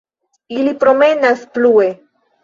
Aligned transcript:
Ili 0.59 0.71
promenas 0.83 1.43
plue. 1.57 1.91